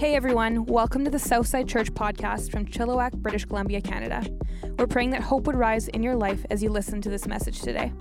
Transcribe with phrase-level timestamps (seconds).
[0.00, 4.24] Hey everyone, welcome to the Southside Church podcast from Chilliwack, British Columbia, Canada.
[4.78, 7.60] We're praying that hope would rise in your life as you listen to this message
[7.60, 7.92] today.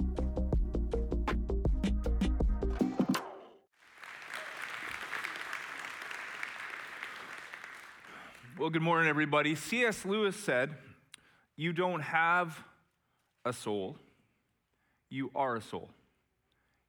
[8.58, 9.54] Well, good morning, everybody.
[9.56, 10.06] C.S.
[10.06, 10.76] Lewis said,
[11.58, 12.63] You don't have
[13.44, 13.97] a soul,
[15.10, 15.90] you are a soul.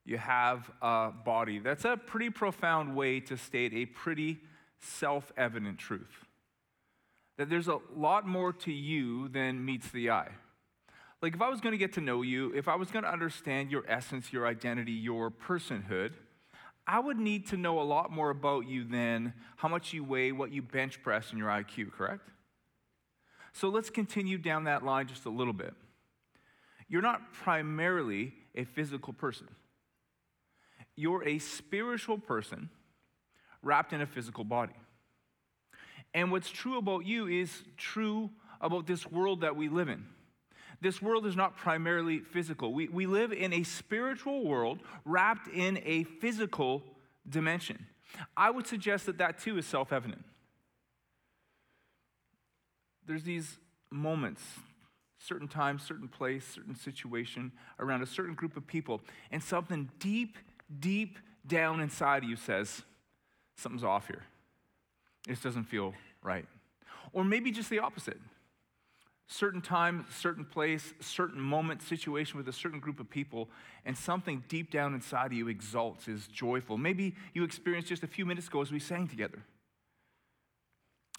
[0.04, 1.58] You have a body.
[1.58, 4.38] That's a pretty profound way to state a pretty
[4.80, 6.26] self evident truth
[7.40, 10.28] that there's a lot more to you than meets the eye.
[11.22, 13.10] Like, if I was going to get to know you, if I was going to
[13.10, 16.10] understand your essence, your identity, your personhood,
[16.86, 20.32] I would need to know a lot more about you than how much you weigh,
[20.32, 22.28] what you bench press, and your IQ, correct?
[23.54, 25.72] So let's continue down that line just a little bit.
[26.88, 29.48] You're not primarily a physical person,
[30.94, 32.68] you're a spiritual person
[33.62, 34.74] wrapped in a physical body.
[36.14, 40.04] And what's true about you is true about this world that we live in.
[40.80, 42.72] This world is not primarily physical.
[42.72, 46.82] We, we live in a spiritual world wrapped in a physical
[47.28, 47.86] dimension.
[48.36, 50.24] I would suggest that that too is self evident.
[53.06, 53.58] There's these
[53.90, 54.42] moments,
[55.18, 60.38] certain time, certain place, certain situation around a certain group of people, and something deep,
[60.78, 62.82] deep down inside of you says,
[63.60, 64.22] something's off here.
[65.26, 66.46] This doesn't feel right.
[67.12, 68.18] Or maybe just the opposite.
[69.26, 73.48] Certain time, certain place, certain moment, situation with a certain group of people,
[73.84, 76.76] and something deep down inside of you exalts, is joyful.
[76.76, 79.44] Maybe you experienced just a few minutes ago as we sang together.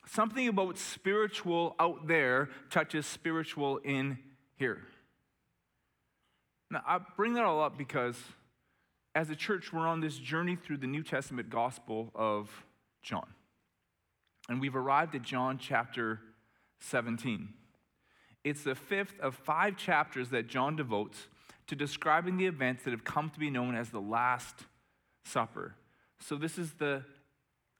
[0.07, 4.17] Something about spiritual out there touches spiritual in
[4.57, 4.81] here.
[6.69, 8.17] Now, I bring that all up because
[9.13, 12.49] as a church, we're on this journey through the New Testament gospel of
[13.01, 13.27] John.
[14.49, 16.19] And we've arrived at John chapter
[16.79, 17.49] 17.
[18.43, 21.27] It's the fifth of five chapters that John devotes
[21.67, 24.55] to describing the events that have come to be known as the Last
[25.23, 25.75] Supper.
[26.19, 27.03] So, this is the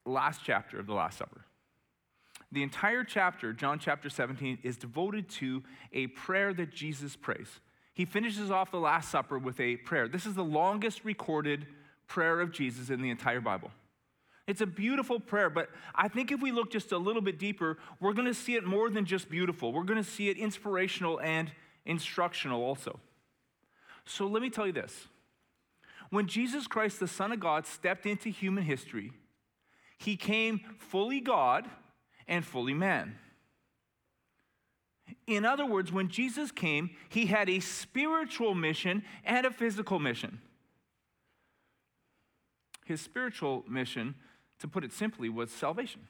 [0.06, 1.46] last chapter of the Last Supper.
[2.52, 5.64] The entire chapter, John chapter 17, is devoted to
[5.94, 7.60] a prayer that Jesus prays.
[7.94, 10.08] He finishes off the Last Supper with a prayer.
[10.08, 11.68] This is the longest recorded
[12.08, 13.72] prayer of Jesus in the entire Bible.
[14.48, 17.78] It's a beautiful prayer, but I think if we look just a little bit deeper,
[18.00, 19.72] we're going to see it more than just beautiful.
[19.72, 21.52] We're going to see it inspirational and
[21.86, 23.00] instructional also.
[24.06, 25.08] So let me tell you this.
[26.10, 29.14] When Jesus Christ, the Son of God, stepped into human history,
[29.98, 31.70] he came fully God
[32.28, 33.16] and fully man.
[35.28, 40.40] In other words, when Jesus came, he had a spiritual mission and a physical mission.
[42.86, 44.16] His spiritual mission,
[44.60, 46.08] to put it simply, was salvation.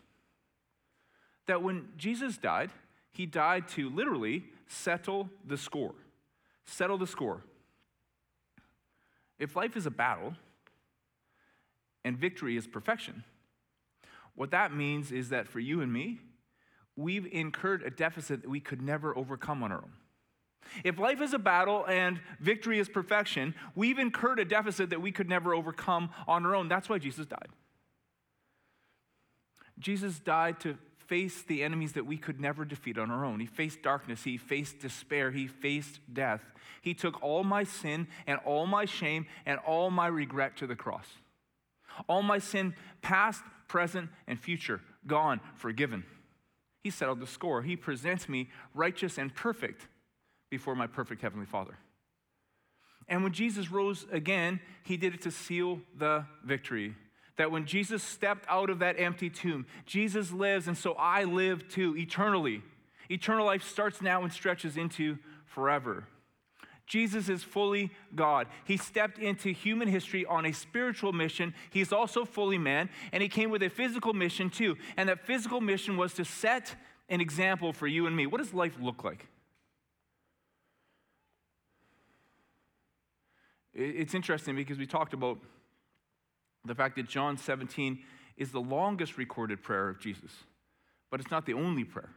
[1.48, 2.72] That when Jesus died,
[3.12, 5.94] he died to literally settle the score.
[6.66, 7.44] Settle the score.
[9.38, 10.36] If life is a battle
[12.06, 13.24] and victory is perfection,
[14.36, 16.20] what that means is that for you and me,
[16.96, 19.92] we've incurred a deficit that we could never overcome on our own.
[20.84, 25.12] If life is a battle and victory is perfection, we've incurred a deficit that we
[25.12, 26.68] could never overcome on our own.
[26.70, 27.50] That's why Jesus died.
[29.80, 33.40] Jesus died to face the enemies that we could never defeat on our own.
[33.40, 36.42] He faced darkness, he faced despair, he faced death.
[36.82, 40.76] He took all my sin and all my shame and all my regret to the
[40.76, 41.08] cross.
[42.08, 46.06] All my sin, past, present, and future, gone, forgiven.
[46.84, 47.62] He settled the score.
[47.62, 49.88] He presents me righteous and perfect
[50.50, 51.78] before my perfect Heavenly Father.
[53.08, 56.96] And when Jesus rose again, he did it to seal the victory.
[57.38, 61.68] That when Jesus stepped out of that empty tomb, Jesus lives, and so I live
[61.68, 62.62] too, eternally.
[63.10, 66.06] Eternal life starts now and stretches into forever.
[66.92, 68.48] Jesus is fully God.
[68.66, 71.54] He stepped into human history on a spiritual mission.
[71.70, 74.76] He's also fully man, and he came with a physical mission too.
[74.98, 76.76] And that physical mission was to set
[77.08, 78.26] an example for you and me.
[78.26, 79.30] What does life look like?
[83.74, 85.40] It's interesting because we talked about
[86.66, 88.00] the fact that John 17
[88.36, 90.32] is the longest recorded prayer of Jesus,
[91.10, 92.10] but it's not the only prayer.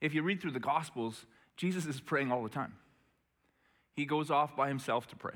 [0.00, 1.26] If you read through the Gospels,
[1.56, 2.74] Jesus is praying all the time.
[3.96, 5.34] He goes off by himself to pray.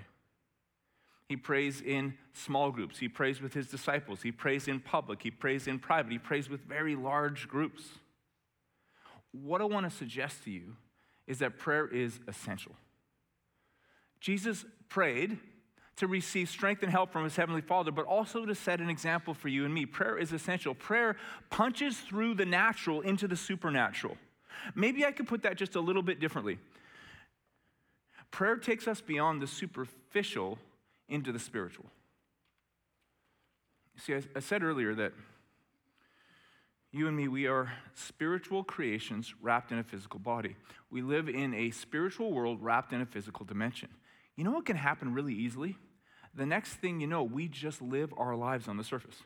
[1.28, 2.98] He prays in small groups.
[2.98, 4.22] He prays with his disciples.
[4.22, 5.22] He prays in public.
[5.22, 6.12] He prays in private.
[6.12, 7.84] He prays with very large groups.
[9.32, 10.76] What I want to suggest to you
[11.26, 12.72] is that prayer is essential.
[14.20, 15.38] Jesus prayed
[15.96, 19.32] to receive strength and help from his heavenly Father, but also to set an example
[19.32, 19.86] for you and me.
[19.86, 20.74] Prayer is essential.
[20.74, 21.16] Prayer
[21.48, 24.16] punches through the natural into the supernatural.
[24.74, 26.58] Maybe I could put that just a little bit differently.
[28.31, 30.59] Prayer takes us beyond the superficial
[31.09, 31.87] into the spiritual.
[33.97, 35.12] See, I, I said earlier that
[36.93, 40.56] you and me, we are spiritual creations wrapped in a physical body.
[40.91, 43.91] We live in a spiritual world wrapped in a physical dimension.
[44.37, 45.77] You know what can happen really easily?
[46.35, 49.17] The next thing you know, we just live our lives on the surface.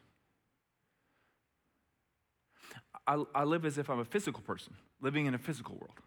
[3.06, 6.00] I, I live as if I'm a physical person, living in a physical world.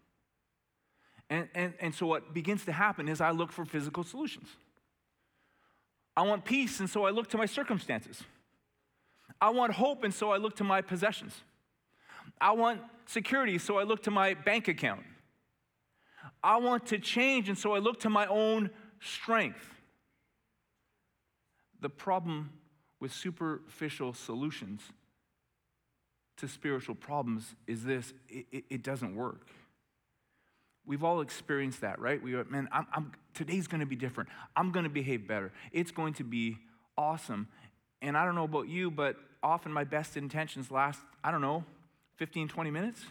[1.30, 4.48] And, and, and so what begins to happen is I look for physical solutions.
[6.16, 8.22] I want peace, and so I look to my circumstances.
[9.40, 11.32] I want hope, and so I look to my possessions.
[12.40, 15.02] I want security, so I look to my bank account.
[16.42, 18.70] I want to change, and so I look to my own
[19.00, 19.74] strength.
[21.80, 22.50] The problem
[23.00, 24.82] with superficial solutions
[26.38, 29.46] to spiritual problems is this it, it, it doesn't work.
[30.88, 32.20] We've all experienced that, right?
[32.20, 34.30] We go, man, I'm, I'm, today's going to be different.
[34.56, 35.52] I'm going to behave better.
[35.70, 36.56] It's going to be
[36.96, 37.46] awesome.
[38.00, 41.62] And I don't know about you, but often my best intentions last, I don't know,
[42.16, 43.02] 15, 20 minutes.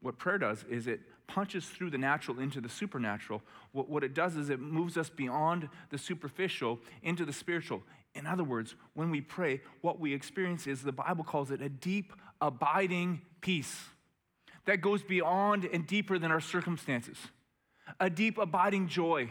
[0.00, 0.98] What prayer does is it
[1.28, 3.40] punches through the natural into the supernatural.
[3.70, 7.84] What, what it does is it moves us beyond the superficial into the spiritual.
[8.16, 11.68] In other words, when we pray, what we experience is the Bible calls it a
[11.68, 13.78] deep, abiding peace
[14.66, 17.18] that goes beyond and deeper than our circumstances,
[18.00, 19.30] a deep, abiding joy,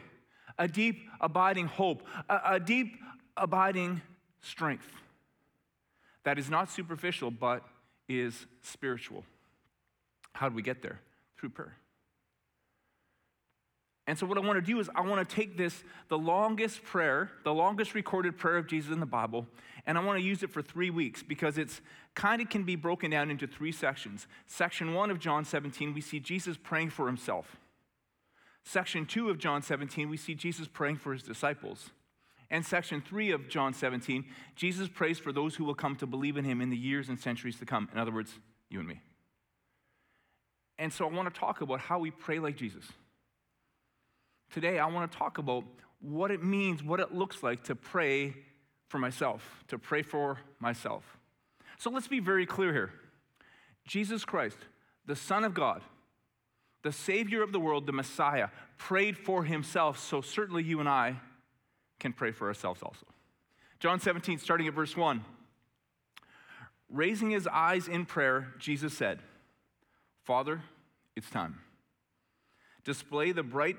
[0.57, 2.97] a deep, abiding hope, a, a deep,
[3.37, 4.01] abiding
[4.41, 4.87] strength
[6.23, 7.63] that is not superficial but
[8.07, 9.23] is spiritual.
[10.33, 10.99] How do we get there?
[11.37, 11.75] Through prayer.
[14.07, 16.83] And so, what I want to do is, I want to take this, the longest
[16.83, 19.45] prayer, the longest recorded prayer of Jesus in the Bible,
[19.85, 21.81] and I want to use it for three weeks because it's
[22.15, 24.27] kind of can be broken down into three sections.
[24.47, 27.57] Section one of John 17, we see Jesus praying for himself.
[28.63, 31.91] Section two of John 17, we see Jesus praying for his disciples.
[32.49, 34.25] And section three of John 17,
[34.55, 37.17] Jesus prays for those who will come to believe in him in the years and
[37.17, 37.87] centuries to come.
[37.93, 38.37] In other words,
[38.69, 38.99] you and me.
[40.77, 42.83] And so I want to talk about how we pray like Jesus.
[44.51, 45.63] Today, I want to talk about
[46.01, 48.35] what it means, what it looks like to pray
[48.89, 51.17] for myself, to pray for myself.
[51.77, 52.91] So let's be very clear here.
[53.87, 54.57] Jesus Christ,
[55.05, 55.81] the Son of God,
[56.83, 61.15] the Savior of the world, the Messiah, prayed for himself, so certainly you and I
[61.99, 63.05] can pray for ourselves also.
[63.79, 65.23] John 17, starting at verse 1.
[66.89, 69.19] Raising his eyes in prayer, Jesus said,
[70.23, 70.61] Father,
[71.15, 71.59] it's time.
[72.83, 73.77] Display the bright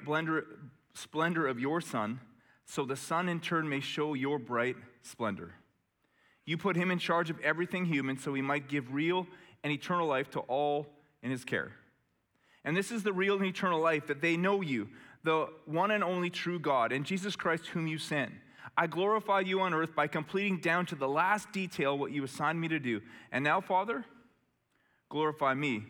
[0.94, 2.20] splendor of your Son,
[2.64, 5.54] so the Son in turn may show your bright splendor.
[6.44, 9.26] You put him in charge of everything human, so he might give real
[9.62, 10.87] and eternal life to all
[11.22, 11.72] in his care.
[12.64, 14.88] And this is the real and eternal life that they know you,
[15.25, 18.32] the one and only true God, and Jesus Christ, whom you sent.
[18.76, 22.60] I glorify you on earth by completing down to the last detail what you assigned
[22.60, 23.02] me to do.
[23.31, 24.05] And now, Father,
[25.10, 25.84] glorify me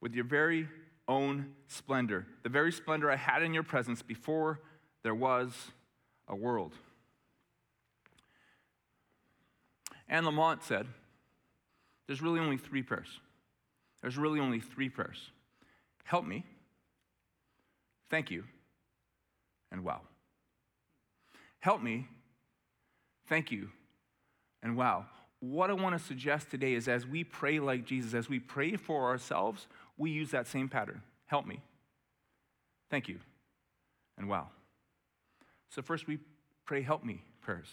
[0.00, 0.68] with your very
[1.10, 4.60] own splendor, the very splendor I had in your presence before
[5.02, 5.52] there was
[6.28, 6.72] a world.
[10.08, 10.86] Anne Lamott said,
[12.06, 13.20] There's really only three prayers.
[14.00, 15.30] There's really only three prayers.
[16.04, 16.44] Help me,
[18.08, 18.44] thank you,
[19.70, 20.00] and wow.
[21.58, 22.06] Help me,
[23.28, 23.68] thank you,
[24.62, 25.06] and wow.
[25.40, 28.76] What I want to suggest today is as we pray like Jesus, as we pray
[28.76, 29.66] for ourselves,
[30.00, 31.02] we use that same pattern.
[31.26, 31.60] Help me.
[32.90, 33.18] Thank you.
[34.16, 34.48] And wow.
[35.68, 36.18] So, first we
[36.64, 37.68] pray, help me prayers.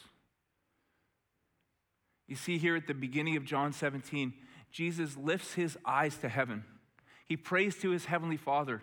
[2.28, 4.34] You see here at the beginning of John 17,
[4.70, 6.66] Jesus lifts his eyes to heaven.
[7.26, 8.82] He prays to his heavenly Father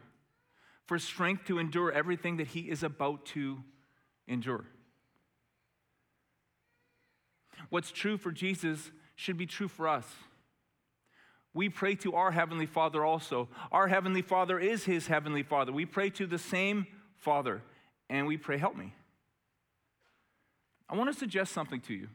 [0.86, 3.58] for strength to endure everything that he is about to
[4.26, 4.64] endure.
[7.68, 10.06] What's true for Jesus should be true for us
[11.54, 13.48] we pray to our Heavenly Father also.
[13.70, 15.72] Our Heavenly Father is His Heavenly Father.
[15.72, 17.62] We pray to the same Father,
[18.10, 18.92] and we pray, Help me.
[20.88, 22.08] I want to suggest something to you.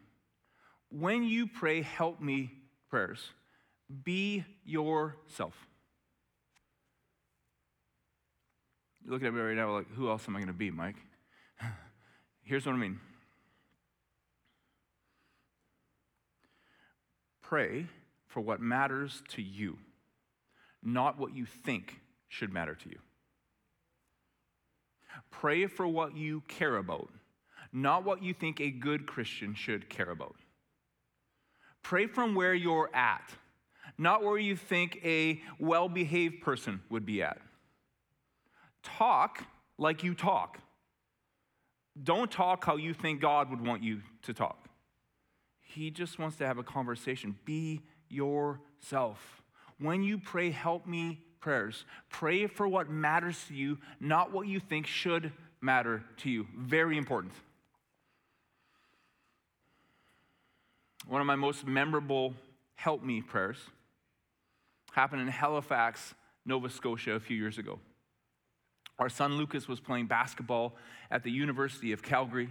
[0.91, 2.51] When you pray, Help me
[2.89, 3.31] prayers,
[4.03, 5.55] be yourself.
[9.03, 10.97] You're looking at me right now like, Who else am I going to be, Mike?
[12.43, 12.99] Here's what I mean
[17.41, 17.87] pray
[18.29, 19.77] for what matters to you,
[20.81, 22.99] not what you think should matter to you.
[25.31, 27.09] Pray for what you care about,
[27.73, 30.35] not what you think a good Christian should care about.
[31.81, 33.33] Pray from where you're at,
[33.97, 37.39] not where you think a well behaved person would be at.
[38.83, 39.43] Talk
[39.77, 40.59] like you talk.
[42.01, 44.69] Don't talk how you think God would want you to talk.
[45.61, 47.35] He just wants to have a conversation.
[47.45, 49.41] Be yourself.
[49.79, 54.59] When you pray, help me prayers, pray for what matters to you, not what you
[54.59, 56.47] think should matter to you.
[56.57, 57.33] Very important.
[61.07, 62.33] One of my most memorable
[62.75, 63.57] help me prayers
[64.91, 66.13] happened in Halifax,
[66.45, 67.79] Nova Scotia, a few years ago.
[68.97, 70.75] Our son Lucas was playing basketball
[71.09, 72.49] at the University of Calgary,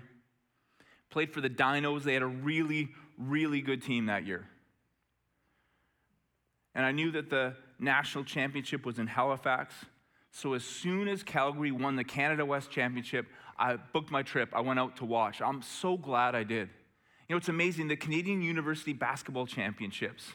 [1.11, 2.05] played for the Dinos.
[2.05, 2.89] They had a really,
[3.19, 4.47] really good team that year.
[6.75, 9.75] And I knew that the national championship was in Halifax.
[10.31, 13.27] So as soon as Calgary won the Canada West Championship,
[13.59, 14.51] I booked my trip.
[14.53, 15.41] I went out to watch.
[15.41, 16.69] I'm so glad I did.
[17.29, 17.89] You know, it's amazing.
[17.89, 20.33] The Canadian University Basketball Championships,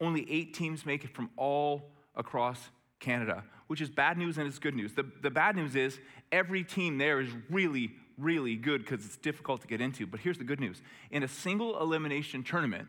[0.00, 2.70] only eight teams make it from all across
[3.00, 4.94] Canada, which is bad news and it's good news.
[4.94, 5.98] The, the bad news is
[6.30, 10.06] every team there is really, really good because it's difficult to get into.
[10.06, 12.88] But here's the good news in a single elimination tournament,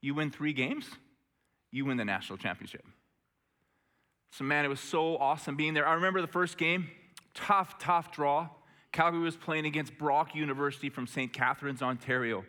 [0.00, 0.86] you win three games,
[1.74, 2.84] you win the national championship.
[4.30, 5.86] So, man, it was so awesome being there.
[5.86, 6.88] I remember the first game,
[7.34, 8.48] tough, tough draw.
[8.92, 11.32] Calgary was playing against Brock University from St.
[11.32, 12.44] Catharines, Ontario.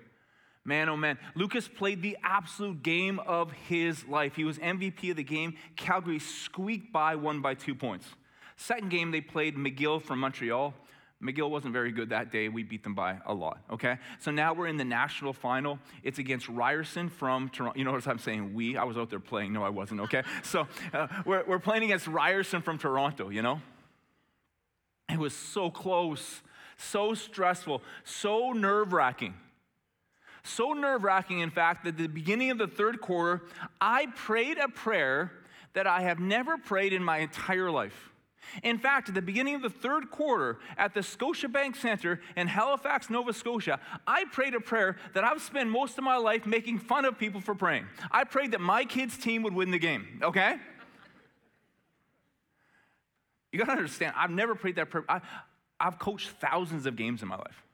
[0.64, 4.36] Man, oh man, Lucas played the absolute game of his life.
[4.36, 5.56] He was MVP of the game.
[5.76, 8.08] Calgary squeaked by, won by two points.
[8.58, 10.74] Second game, they played McGill from Montreal.
[11.24, 12.50] McGill wasn't very good that day.
[12.50, 13.98] We beat them by a lot, okay?
[14.20, 15.80] So now we're in the national final.
[16.04, 17.80] It's against Ryerson from Toronto.
[17.80, 18.76] You notice I'm saying we?
[18.76, 19.54] I was out there playing.
[19.54, 20.24] No, I wasn't, okay?
[20.44, 23.62] So uh, we're, we're playing against Ryerson from Toronto, you know?
[25.10, 26.42] It was so close,
[26.78, 29.34] so stressful, so nerve wracking.
[30.44, 33.44] So nerve wracking, in fact, that at the beginning of the third quarter,
[33.82, 35.32] I prayed a prayer
[35.74, 38.12] that I have never prayed in my entire life.
[38.64, 43.10] In fact, at the beginning of the third quarter at the Scotiabank Center in Halifax,
[43.10, 47.06] Nova Scotia, I prayed a prayer that I've spent most of my life making fun
[47.06, 47.86] of people for praying.
[48.12, 50.58] I prayed that my kids' team would win the game, okay?
[53.52, 55.06] You gotta understand, I've never prayed that prayer.
[55.08, 55.22] I,
[55.80, 57.65] I've coached thousands of games in my life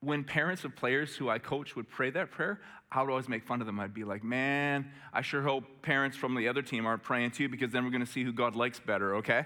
[0.00, 3.44] when parents of players who I coach would pray that prayer, I would always make
[3.44, 3.78] fun of them.
[3.78, 7.48] I'd be like, man, I sure hope parents from the other team aren't praying too,
[7.48, 9.44] because then we're going to see who God likes better, okay?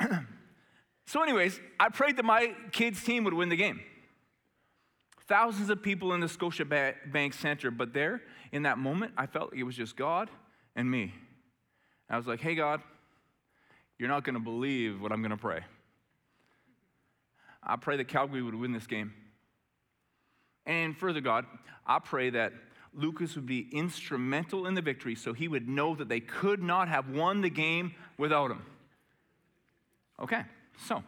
[1.06, 3.80] so, anyways, I prayed that my kids' team would win the game.
[5.26, 8.22] Thousands of people in the Scotiabank Center, but there,
[8.52, 10.30] in that moment, I felt it was just God
[10.76, 11.14] and me.
[12.08, 12.80] I was like, hey, God,
[13.98, 15.60] you're not going to believe what I'm going to pray.
[17.62, 19.12] I pray that Calgary would win this game.
[20.66, 21.46] And further, God,
[21.86, 22.52] I pray that
[22.94, 26.88] Lucas would be instrumental in the victory so he would know that they could not
[26.88, 28.62] have won the game without him.
[30.20, 30.42] Okay,
[30.86, 31.02] so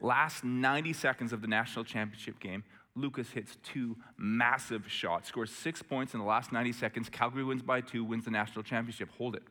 [0.00, 2.64] last 90 seconds of the national championship game,
[2.94, 7.08] Lucas hits two massive shots, scores six points in the last 90 seconds.
[7.08, 9.08] Calgary wins by two, wins the national championship.
[9.18, 9.42] Hold it.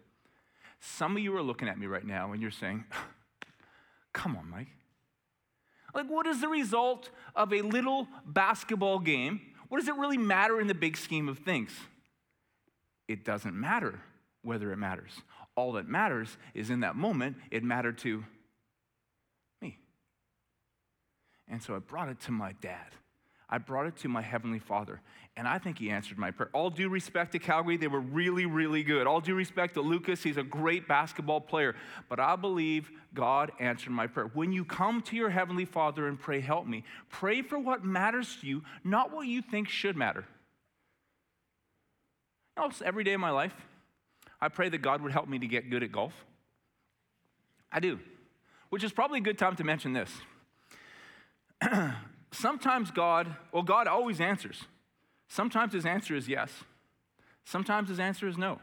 [0.79, 2.85] Some of you are looking at me right now and you're saying,
[4.13, 4.67] Come on, Mike.
[5.93, 9.41] Like, what is the result of a little basketball game?
[9.69, 11.71] What does it really matter in the big scheme of things?
[13.07, 13.99] It doesn't matter
[14.41, 15.11] whether it matters.
[15.55, 18.23] All that matters is in that moment, it mattered to
[19.61, 19.77] me.
[21.47, 22.95] And so I brought it to my dad.
[23.51, 25.01] I brought it to my Heavenly Father,
[25.35, 26.49] and I think He answered my prayer.
[26.53, 29.07] All due respect to Calgary, they were really, really good.
[29.07, 31.75] All due respect to Lucas, he's a great basketball player.
[32.07, 34.31] But I believe God answered my prayer.
[34.33, 38.37] When you come to your Heavenly Father and pray, Help me, pray for what matters
[38.39, 40.25] to you, not what you think should matter.
[42.57, 43.53] Know, every day of my life,
[44.39, 46.13] I pray that God would help me to get good at golf.
[47.71, 47.99] I do,
[48.69, 50.11] which is probably a good time to mention this.
[52.31, 54.63] sometimes God, well, God always answers.
[55.27, 56.51] Sometimes his answer is yes.
[57.45, 58.59] Sometimes his answer is no.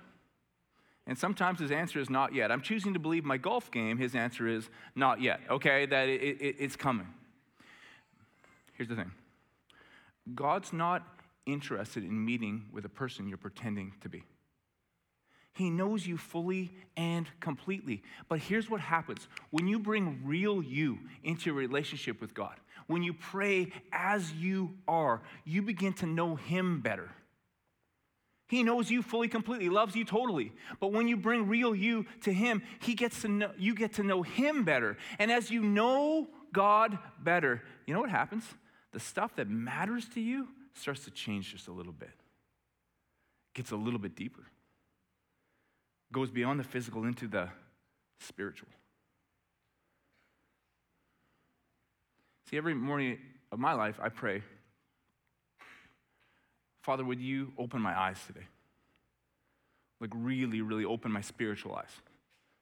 [1.06, 2.52] And sometimes his answer is not yet.
[2.52, 5.86] I'm choosing to believe my golf game, his answer is not yet, okay?
[5.86, 7.06] That it, it, it's coming.
[8.74, 9.10] Here's the thing
[10.34, 11.02] God's not
[11.46, 14.24] interested in meeting with a person you're pretending to be.
[15.54, 18.02] He knows you fully and completely.
[18.28, 22.54] But here's what happens when you bring real you into a relationship with God,
[22.88, 27.10] when you pray as you are, you begin to know Him better.
[28.48, 30.52] He knows you fully, completely, loves you totally.
[30.80, 34.02] But when you bring real you to Him, He gets to know, you get to
[34.02, 34.96] know Him better.
[35.18, 38.44] And as you know God better, you know what happens?
[38.92, 42.14] The stuff that matters to you starts to change just a little bit,
[43.54, 44.46] gets a little bit deeper,
[46.10, 47.50] goes beyond the physical into the
[48.18, 48.68] spiritual.
[52.48, 53.18] See, every morning
[53.52, 54.42] of my life, I pray,
[56.82, 58.46] Father, would you open my eyes today?
[60.00, 61.90] Like, really, really open my spiritual eyes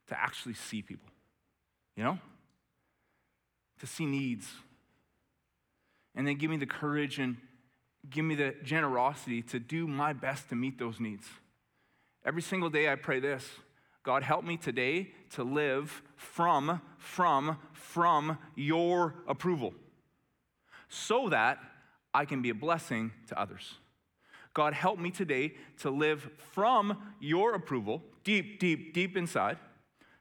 [0.09, 1.09] to actually see people,
[1.97, 2.19] you know?
[3.81, 4.49] To see needs.
[6.17, 7.37] And then give me the courage and
[8.11, 11.29] give me the generosity to do my best to meet those needs.
[12.25, 13.49] Every single day I pray this
[14.07, 19.75] God, help me today to live from, from, from your approval
[20.89, 21.59] so that
[22.15, 23.75] I can be a blessing to others.
[24.55, 29.59] God, help me today to live from your approval, deep, deep, deep inside,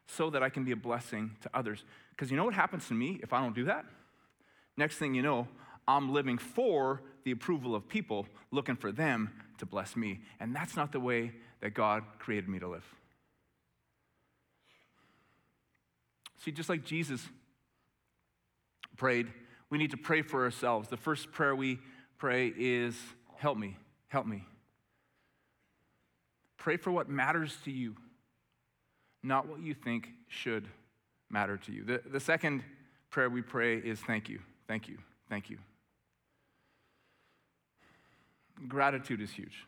[0.08, 1.84] so that I can be a blessing to others.
[2.10, 3.84] Because you know what happens to me if I don't do that?
[4.76, 5.46] Next thing you know,
[5.86, 10.22] I'm living for the approval of people, looking for them to bless me.
[10.40, 12.95] And that's not the way that God created me to live.
[16.44, 17.20] See, just like Jesus
[18.96, 19.28] prayed,
[19.70, 20.88] we need to pray for ourselves.
[20.88, 21.78] The first prayer we
[22.18, 22.96] pray is,
[23.36, 23.76] Help me.
[24.08, 24.44] Help me.
[26.56, 27.94] Pray for what matters to you,
[29.22, 30.66] not what you think should
[31.30, 31.84] matter to you.
[31.84, 32.64] The, the second
[33.10, 35.58] prayer we pray is thank you, thank you, thank you.
[38.66, 39.64] Gratitude is huge.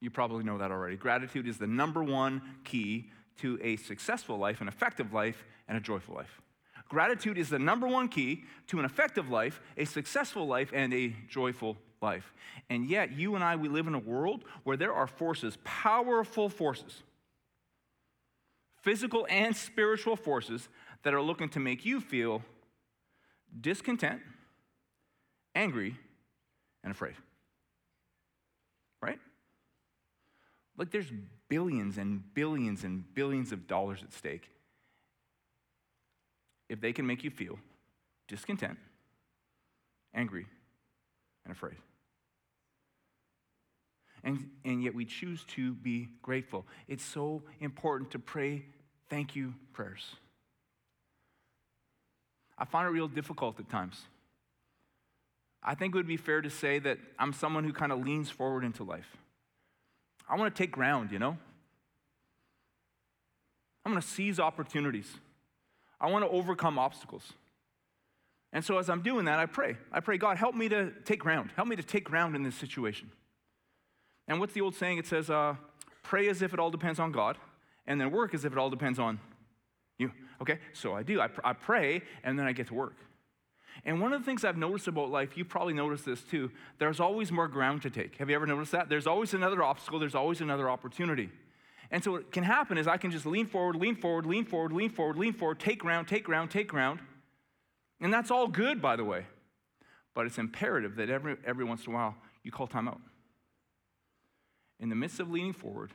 [0.00, 0.96] You probably know that already.
[0.96, 5.80] Gratitude is the number one key to a successful life, an effective life, and a
[5.80, 6.40] joyful life.
[6.88, 11.14] Gratitude is the number one key to an effective life, a successful life, and a
[11.28, 12.32] joyful life.
[12.70, 16.48] And yet, you and I, we live in a world where there are forces, powerful
[16.48, 17.02] forces,
[18.82, 20.68] physical and spiritual forces,
[21.02, 22.42] that are looking to make you feel
[23.60, 24.20] discontent,
[25.54, 25.96] angry,
[26.82, 27.14] and afraid.
[29.00, 29.18] Right?
[30.78, 31.10] Like there's
[31.48, 34.48] billions and billions and billions of dollars at stake.
[36.68, 37.58] If they can make you feel
[38.28, 38.78] discontent,
[40.14, 40.46] angry,
[41.44, 41.76] and afraid.
[44.22, 46.66] And, and yet we choose to be grateful.
[46.86, 48.64] It's so important to pray
[49.08, 50.04] thank you prayers.
[52.58, 54.02] I find it real difficult at times.
[55.62, 58.30] I think it would be fair to say that I'm someone who kind of leans
[58.30, 59.16] forward into life.
[60.28, 61.36] I want to take ground, you know?
[63.84, 65.08] I'm going to seize opportunities.
[66.00, 67.32] I want to overcome obstacles.
[68.52, 69.76] And so as I'm doing that, I pray.
[69.92, 71.50] I pray, God, help me to take ground.
[71.56, 73.10] Help me to take ground in this situation.
[74.26, 74.98] And what's the old saying?
[74.98, 75.56] It says, uh,
[76.02, 77.38] pray as if it all depends on God,
[77.86, 79.20] and then work as if it all depends on
[79.98, 80.12] you.
[80.40, 80.58] Okay?
[80.72, 81.20] So I do.
[81.20, 82.96] I, pr- I pray, and then I get to work.
[83.84, 87.00] And one of the things I've noticed about life, you probably noticed this too, there's
[87.00, 88.16] always more ground to take.
[88.16, 88.88] Have you ever noticed that?
[88.88, 91.30] There's always another obstacle, there's always another opportunity.
[91.90, 94.72] And so what can happen is I can just lean forward, lean forward, lean forward,
[94.72, 97.00] lean forward, lean forward, take ground, take ground, take ground.
[98.00, 99.26] And that's all good, by the way.
[100.14, 103.00] But it's imperative that every, every once in a while you call time out.
[104.80, 105.92] In the midst of leaning forward,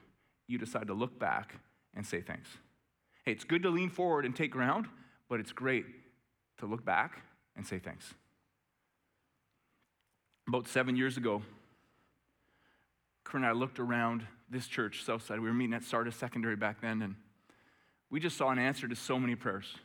[0.48, 1.56] you decide to look back
[1.94, 2.50] and say thanks.
[3.24, 4.88] Hey, it's good to lean forward and take ground,
[5.30, 5.86] but it's great
[6.58, 7.22] to look back
[7.56, 8.14] and say thanks.
[10.48, 11.42] About seven years ago,
[13.24, 15.40] Corinne and I looked around this church, Southside.
[15.40, 17.16] We were meeting at Sardis Secondary back then, and
[18.10, 19.76] we just saw an answer to so many prayers.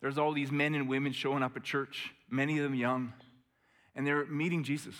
[0.00, 3.12] There's all these men and women showing up at church, many of them young,
[3.94, 4.94] and they're meeting Jesus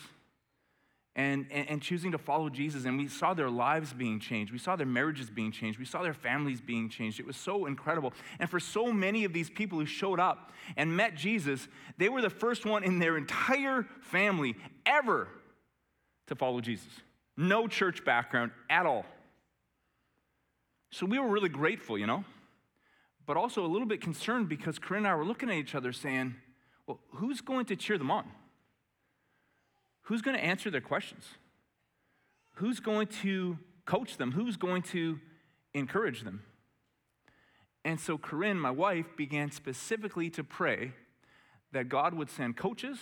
[1.18, 2.84] and, and, and, choosing to follow Jesus.
[2.84, 4.52] And we saw their lives being changed.
[4.52, 5.76] We saw their marriages being changed.
[5.76, 7.18] We saw their families being changed.
[7.18, 8.12] It was so incredible.
[8.38, 11.66] And for so many of these people who showed up and met Jesus,
[11.98, 14.54] they were the first one in their entire family
[14.86, 15.26] ever
[16.28, 16.86] to follow Jesus.
[17.36, 19.04] No church background at all.
[20.92, 22.24] So we were really grateful, you know,
[23.26, 25.92] but also a little bit concerned because Corinne and I were looking at each other
[25.92, 26.36] saying,
[26.86, 28.24] well, who's going to cheer them on?
[30.08, 31.24] Who's going to answer their questions?
[32.54, 34.32] Who's going to coach them?
[34.32, 35.20] Who's going to
[35.74, 36.42] encourage them?
[37.84, 40.92] And so Corinne, my wife, began specifically to pray
[41.72, 42.98] that God would send coaches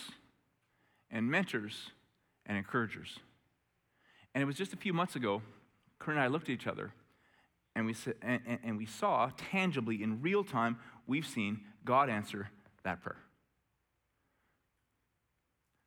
[1.09, 1.91] and mentors
[2.45, 3.19] and encouragers.
[4.35, 5.41] And it was just a few months ago,
[5.99, 6.91] Corinne and I looked at each other
[7.73, 12.49] and we, and, and we saw tangibly in real time, we've seen God answer
[12.83, 13.26] that prayer.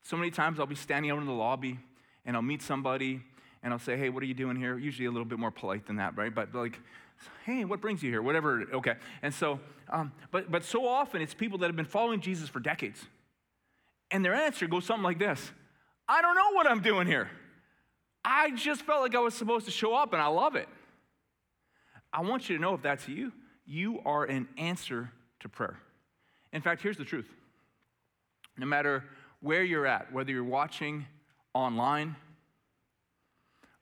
[0.02, 1.78] So many times I'll be standing out in the lobby
[2.24, 3.22] and I'll meet somebody
[3.62, 4.78] and I'll say, hey, what are you doing here?
[4.78, 6.34] Usually a little bit more polite than that, right?
[6.34, 6.80] But like,
[7.44, 8.22] hey, what brings you here?
[8.22, 8.64] Whatever.
[8.74, 8.94] Okay.
[9.22, 12.60] And so, um, but but so often it's people that have been following Jesus for
[12.60, 13.04] decades,
[14.10, 15.50] and their answer goes something like this:
[16.08, 17.30] I don't know what I'm doing here.
[18.24, 20.68] I just felt like I was supposed to show up, and I love it.
[22.12, 23.32] I want you to know if that's you,
[23.66, 25.10] you are an answer
[25.40, 25.78] to prayer.
[26.52, 27.28] In fact, here's the truth.
[28.58, 29.04] No matter
[29.40, 31.06] where you're at, whether you're watching
[31.54, 32.16] online,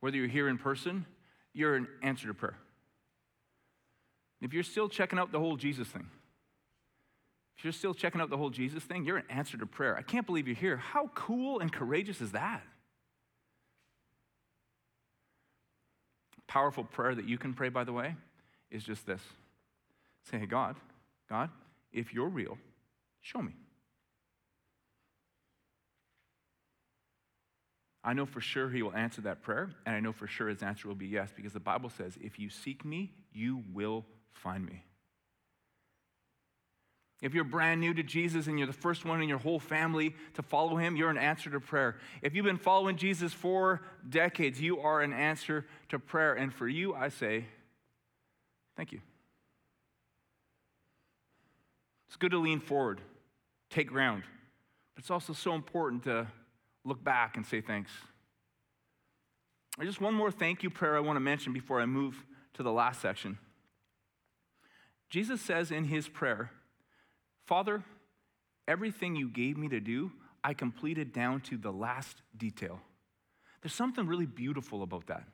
[0.00, 1.04] whether you're here in person,
[1.52, 2.56] you're an answer to prayer.
[4.40, 6.08] If you're still checking out the whole Jesus thing,
[7.56, 9.96] if you're still checking out the whole Jesus thing, you're an answer to prayer.
[9.96, 10.76] I can't believe you're here.
[10.76, 12.62] How cool and courageous is that?
[16.46, 18.14] Powerful prayer that you can pray, by the way,
[18.70, 19.20] is just this
[20.30, 20.76] say, Hey, God,
[21.28, 21.50] God,
[21.92, 22.56] if you're real,
[23.20, 23.52] show me.
[28.08, 30.62] I know for sure he will answer that prayer, and I know for sure his
[30.62, 34.64] answer will be yes, because the Bible says, if you seek me, you will find
[34.64, 34.82] me.
[37.20, 40.14] If you're brand new to Jesus and you're the first one in your whole family
[40.34, 41.98] to follow him, you're an answer to prayer.
[42.22, 46.32] If you've been following Jesus for decades, you are an answer to prayer.
[46.32, 47.44] And for you, I say,
[48.74, 49.02] thank you.
[52.06, 53.02] It's good to lean forward,
[53.68, 54.22] take ground,
[54.94, 56.26] but it's also so important to
[56.88, 57.90] look back and say thanks.
[59.80, 62.24] Just one more thank you prayer I want to mention before I move
[62.54, 63.38] to the last section.
[65.10, 66.50] Jesus says in his prayer,
[67.46, 67.84] Father,
[68.66, 70.10] everything you gave me to do,
[70.42, 72.80] I completed down to the last detail.
[73.62, 75.24] There's something really beautiful about that.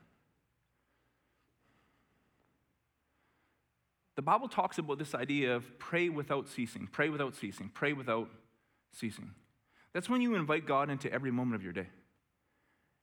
[4.16, 8.28] The Bible talks about this idea of pray without ceasing, pray without ceasing, pray without
[8.92, 9.32] ceasing.
[9.94, 11.86] That's when you invite God into every moment of your day.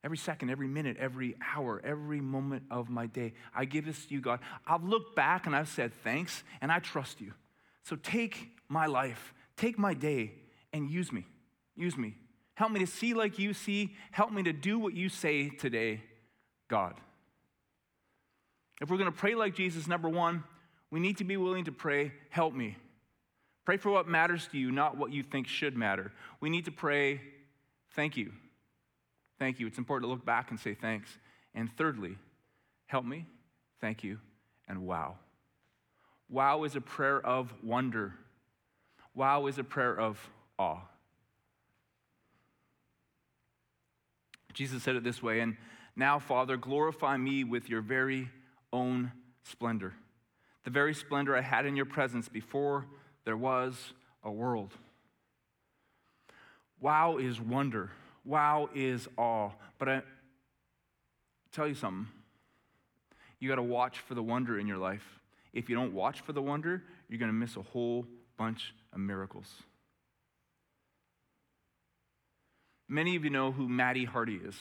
[0.04, 3.32] Every second, every minute, every hour, every moment of my day.
[3.54, 4.40] I give this to you, God.
[4.66, 7.32] I've looked back and I've said thanks, and I trust you.
[7.84, 10.32] So take my life, take my day,
[10.72, 11.24] and use me.
[11.76, 12.16] Use me.
[12.54, 13.94] Help me to see like you see.
[14.10, 16.02] Help me to do what you say today,
[16.68, 16.94] God.
[18.80, 20.42] If we're going to pray like Jesus, number one,
[20.90, 22.76] we need to be willing to pray, help me.
[23.64, 26.12] Pray for what matters to you, not what you think should matter.
[26.40, 27.20] We need to pray,
[27.94, 28.32] thank you.
[29.38, 29.66] Thank you.
[29.66, 31.10] It's important to look back and say thanks.
[31.54, 32.16] And thirdly,
[32.86, 33.26] help me,
[33.80, 34.18] thank you,
[34.68, 35.16] and wow.
[36.28, 38.14] Wow is a prayer of wonder.
[39.14, 40.18] Wow is a prayer of
[40.58, 40.80] awe.
[44.54, 45.56] Jesus said it this way, and
[45.96, 48.30] now, Father, glorify me with your very
[48.72, 49.12] own
[49.44, 49.94] splendor,
[50.64, 52.86] the very splendor I had in your presence before
[53.24, 54.72] there was a world.
[56.80, 57.90] Wow is wonder.
[58.24, 59.50] Wow is awe.
[59.78, 60.02] But I
[61.52, 62.08] tell you something.
[63.38, 65.20] You got to watch for the wonder in your life.
[65.52, 68.06] If you don't watch for the wonder, you're going to miss a whole
[68.36, 69.48] bunch of miracles.
[72.88, 74.54] Many of you know who Maddie Hardy is.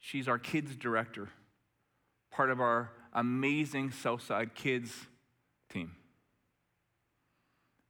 [0.00, 1.28] She's our kids director,
[2.30, 5.06] part of our amazing Southside kids
[5.72, 5.92] team.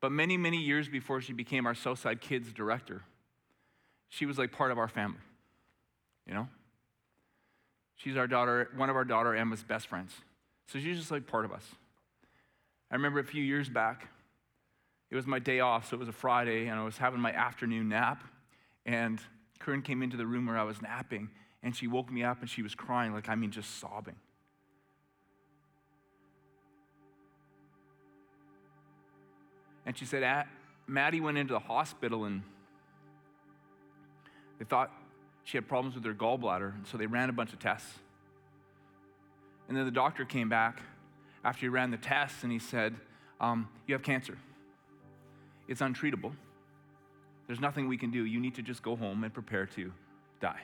[0.04, 3.00] But many, many years before she became our Southside Kids director,
[4.10, 5.16] she was like part of our family.
[6.26, 6.48] You know?
[7.96, 10.12] She's our daughter, one of our daughter Emma's best friends.
[10.66, 11.64] So she's just like part of us.
[12.90, 14.08] I remember a few years back,
[15.10, 17.32] it was my day off, so it was a Friday, and I was having my
[17.32, 18.22] afternoon nap.
[18.84, 19.18] And
[19.58, 21.30] Corinne came into the room where I was napping,
[21.62, 24.16] and she woke me up and she was crying, like, I mean, just sobbing.
[29.86, 30.46] And she said,
[30.86, 32.42] Maddie went into the hospital and
[34.58, 34.90] they thought
[35.44, 37.98] she had problems with her gallbladder, and so they ran a bunch of tests.
[39.68, 40.80] And then the doctor came back
[41.44, 42.94] after he ran the tests and he said,
[43.40, 44.38] um, You have cancer.
[45.68, 46.32] It's untreatable.
[47.46, 48.24] There's nothing we can do.
[48.24, 49.92] You need to just go home and prepare to
[50.40, 50.60] die.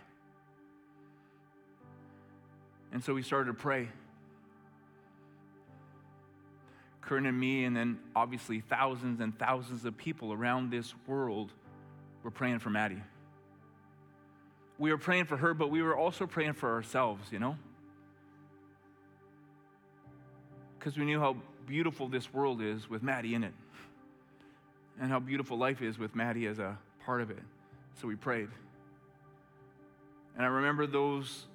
[2.93, 3.89] And so we started to pray.
[7.01, 11.53] Corinne and me, and then obviously thousands and thousands of people around this world
[12.23, 13.03] were praying for Maddie.
[14.79, 17.57] We were praying for her, but we were also praying for ourselves, you know?
[20.79, 21.37] Because we knew how
[21.67, 23.55] beautiful this world is with Maddie in it,
[25.01, 27.43] and how beautiful life is with Maddie as a part of it.
[28.01, 28.49] So we prayed.
[30.37, 31.47] And I remember those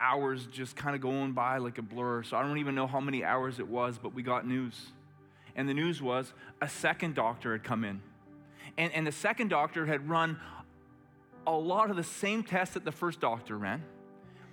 [0.00, 2.22] hours just kind of going by like a blur.
[2.22, 4.92] So I don't even know how many hours it was, but we got news.
[5.54, 8.00] And the news was a second doctor had come in.
[8.78, 10.38] And, and the second doctor had run
[11.46, 13.82] a lot of the same tests that the first doctor ran,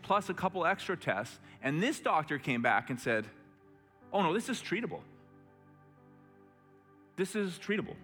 [0.01, 1.39] plus a couple extra tests.
[1.61, 3.27] And this doctor came back and said,
[4.11, 5.01] Oh no, this is treatable.
[7.15, 7.95] This is treatable.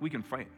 [0.00, 0.48] We can fight.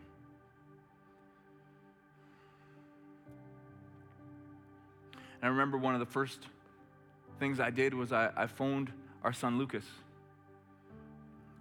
[5.40, 6.40] And I remember one of the first
[7.38, 9.84] things I did was I, I phoned our son Lucas.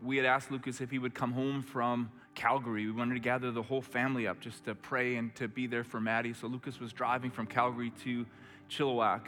[0.04, 2.86] We had asked Lucas if he would come home from Calgary.
[2.86, 5.84] We wanted to gather the whole family up just to pray and to be there
[5.84, 6.34] for Maddie.
[6.34, 8.26] So Lucas was driving from Calgary to
[8.70, 9.22] Chilliwack.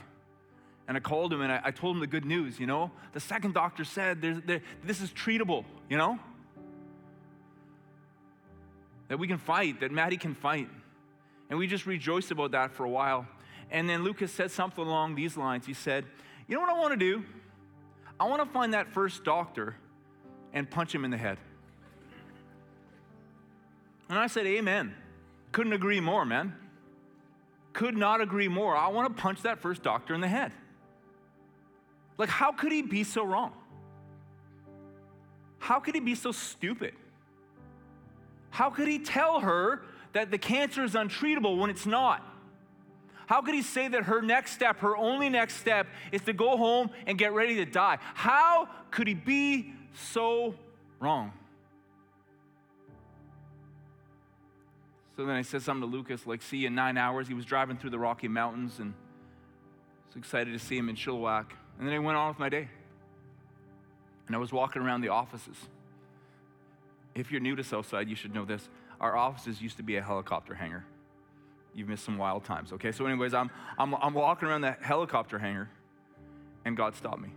[0.88, 2.92] And I called him and I, I told him the good news, you know?
[3.14, 6.20] The second doctor said there, this is treatable, you know?
[9.08, 10.70] That we can fight, that Maddie can fight.
[11.50, 13.28] And we just rejoiced about that for a while.
[13.72, 15.66] And then Lucas said something along these lines.
[15.66, 16.06] He said,
[16.48, 17.24] You know what I want to do?
[18.20, 19.76] I want to find that first doctor
[20.54, 21.38] and punch him in the head.
[24.10, 24.96] And I said, Amen.
[25.52, 26.56] Couldn't agree more, man.
[27.74, 28.76] Could not agree more.
[28.76, 30.52] I want to punch that first doctor in the head.
[32.18, 33.54] Like, how could he be so wrong?
[35.60, 36.94] How could he be so stupid?
[38.50, 42.26] How could he tell her that the cancer is untreatable when it's not?
[43.30, 46.58] How could he say that her next step, her only next step, is to go
[46.58, 48.00] home and get ready to die?
[48.16, 50.56] How could he be so
[51.00, 51.32] wrong?
[55.16, 57.28] So then I said something to Lucas, like, see you in nine hours.
[57.28, 60.96] He was driving through the Rocky Mountains and I was excited to see him in
[60.96, 61.52] Chilliwack.
[61.78, 62.68] And then I went on with my day.
[64.26, 65.58] And I was walking around the offices.
[67.14, 68.68] If you're new to Southside, you should know this.
[69.00, 70.84] Our offices used to be a helicopter hangar.
[71.76, 72.92] You've missed some wild times, okay?
[72.92, 75.70] So, anyways, I'm, I'm, I'm walking around that helicopter hangar,
[76.66, 77.30] and God stopped me.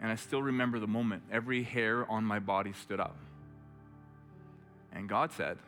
[0.00, 1.22] And I still remember the moment.
[1.30, 3.16] Every hair on my body stood up.
[4.92, 5.58] And God said,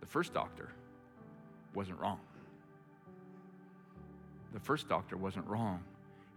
[0.00, 0.70] the first doctor
[1.74, 2.20] wasn't wrong.
[4.54, 5.82] The first doctor wasn't wrong.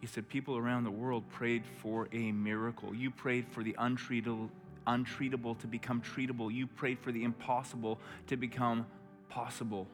[0.02, 2.96] He said, People around the world prayed for a miracle.
[2.96, 4.50] You prayed for the untreatable,
[4.88, 6.54] untreatable to become treatable.
[6.54, 8.86] You prayed for the impossible to become
[9.30, 9.88] possible.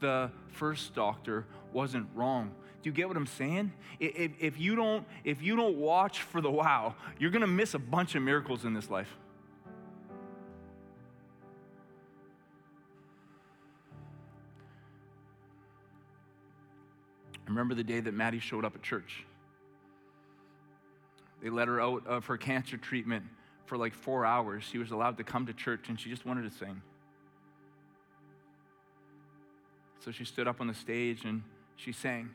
[0.00, 2.52] The first doctor wasn't wrong.
[2.82, 3.72] Do you get what I'm saying?
[3.98, 7.74] If, if, you, don't, if you don't watch for the wow, you're going to miss
[7.74, 9.08] a bunch of miracles in this life.
[17.46, 19.24] I remember the day that Maddie showed up at church.
[21.42, 23.24] They let her out of her cancer treatment
[23.66, 24.64] for like four hours.
[24.64, 26.82] She was allowed to come to church and she just wanted to sing.
[30.00, 31.42] So she stood up on the stage and
[31.76, 32.30] she sang.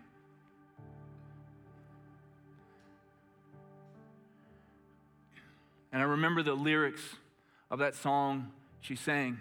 [5.91, 7.02] And I remember the lyrics
[7.69, 9.39] of that song she sang.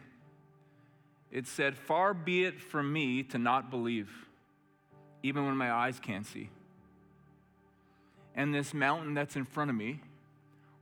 [1.31, 4.11] It said, Far be it from me to not believe
[5.23, 6.51] even when my eyes can't see.
[8.35, 10.01] And this mountain that's in front of me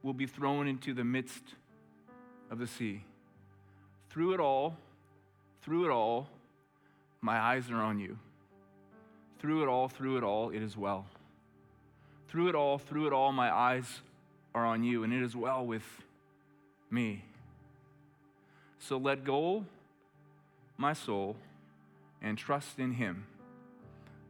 [0.02, 1.42] will be thrown into the midst
[2.50, 3.02] of the sea.
[4.10, 4.76] Through it all,
[5.62, 6.28] through it all,
[7.20, 8.18] my eyes are on you.
[9.40, 11.06] Through it all, through it all, it is well.
[12.28, 14.00] Through it all, through it all, my eyes
[14.54, 15.84] are on you, and it is well with
[16.90, 17.24] me.
[18.78, 19.64] So let go,
[20.76, 21.36] my soul,
[22.20, 23.26] and trust in Him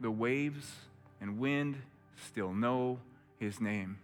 [0.01, 0.75] the waves
[1.21, 1.77] and wind
[2.17, 2.99] still know
[3.39, 3.99] his name.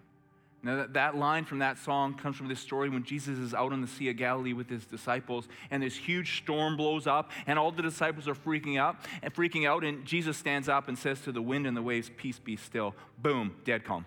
[0.64, 3.74] Now, that, that line from that song comes from this story when Jesus is out
[3.74, 7.59] on the Sea of Galilee with his disciples, and this huge storm blows up, and
[7.59, 11.20] all the disciples are freaking out and freaking out, and Jesus stands up and says
[11.20, 12.94] to the wind and the waves, Peace be still.
[13.18, 14.07] Boom, dead calm.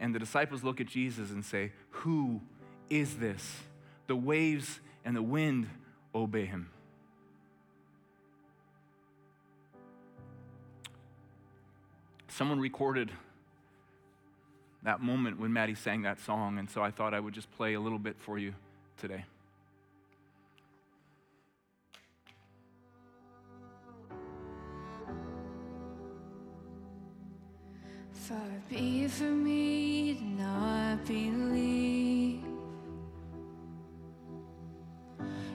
[0.00, 2.40] And the disciples look at Jesus and say, Who
[2.88, 3.56] is this?
[4.06, 5.68] The waves and the wind
[6.14, 6.70] obey him.
[12.28, 13.12] Someone recorded
[14.84, 17.74] that moment when Maddie sang that song, and so I thought I would just play
[17.74, 18.54] a little bit for you
[18.96, 19.24] today.
[28.12, 28.38] Far
[28.70, 32.44] be from me to not believe,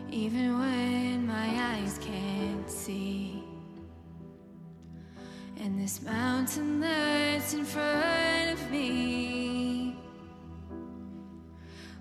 [0.10, 3.37] even when my eyes can't see.
[5.60, 9.96] And this mountain that's in front of me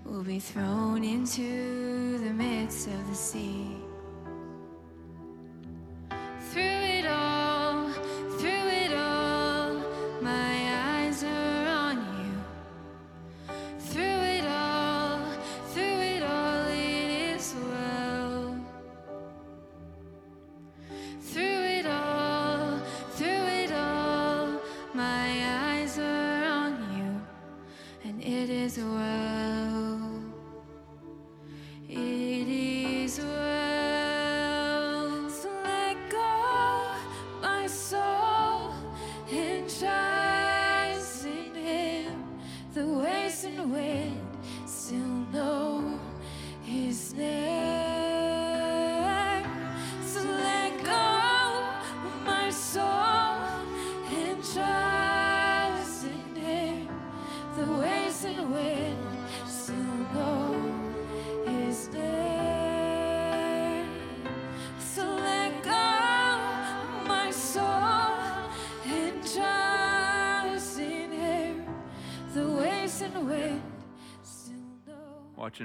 [0.05, 3.86] will be thrown into the midst of the sea.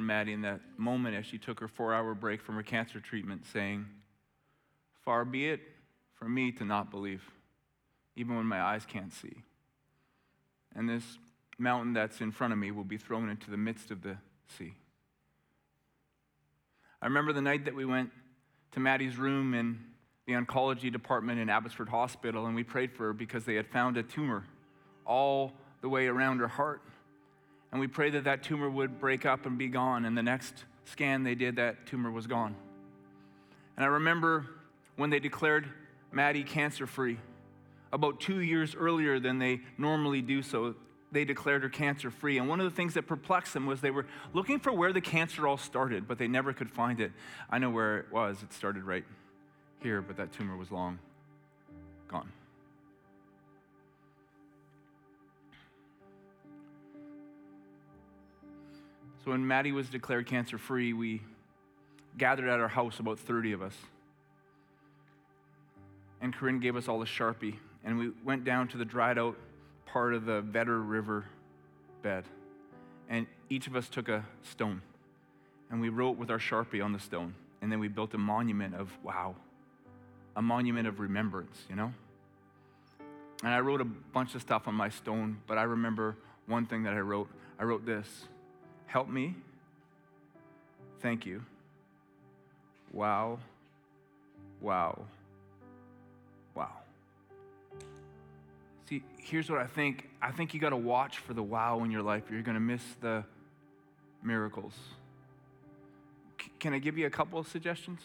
[0.06, 3.46] Maddie in that moment as she took her four hour break from her cancer treatment,
[3.46, 3.86] saying,
[5.04, 5.60] Far be it
[6.14, 7.22] from me to not believe,
[8.16, 9.42] even when my eyes can't see.
[10.74, 11.18] And this
[11.58, 14.74] mountain that's in front of me will be thrown into the midst of the sea.
[17.00, 18.10] I remember the night that we went
[18.72, 19.80] to Maddie's room in
[20.26, 23.96] the oncology department in Abbotsford Hospital, and we prayed for her because they had found
[23.96, 24.44] a tumor
[25.04, 26.82] all the way around her heart.
[27.72, 30.04] And we prayed that that tumor would break up and be gone.
[30.04, 32.54] And the next scan they did, that tumor was gone.
[33.76, 34.46] And I remember
[34.96, 35.66] when they declared
[36.12, 37.16] Maddie cancer free,
[37.92, 40.74] about two years earlier than they normally do so,
[41.10, 42.38] they declared her cancer free.
[42.38, 45.00] And one of the things that perplexed them was they were looking for where the
[45.00, 47.12] cancer all started, but they never could find it.
[47.50, 48.42] I know where it was.
[48.42, 49.04] It started right
[49.82, 50.98] here, but that tumor was long
[52.08, 52.30] gone.
[59.24, 61.22] So when Maddie was declared cancer free, we
[62.18, 63.76] gathered at our house, about 30 of us.
[66.20, 69.36] And Corinne gave us all a Sharpie, and we went down to the dried out
[69.86, 71.24] part of the Vedder River
[72.02, 72.24] bed.
[73.08, 74.82] And each of us took a stone,
[75.70, 77.34] and we wrote with our Sharpie on the stone.
[77.60, 79.36] And then we built a monument of wow,
[80.34, 81.92] a monument of remembrance, you know?
[83.44, 86.82] And I wrote a bunch of stuff on my stone, but I remember one thing
[86.84, 87.28] that I wrote.
[87.58, 88.08] I wrote this
[88.86, 89.34] Help me.
[91.00, 91.42] Thank you.
[92.92, 93.38] Wow.
[94.60, 95.02] Wow.
[96.54, 96.70] Wow.
[98.88, 100.08] See, here's what I think.
[100.20, 102.60] I think you got to watch for the wow in your life, you're going to
[102.60, 103.24] miss the
[104.22, 104.74] miracles.
[106.40, 108.00] C- can I give you a couple of suggestions?